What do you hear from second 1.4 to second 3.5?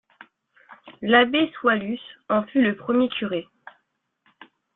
Swalus en fut le premier curé.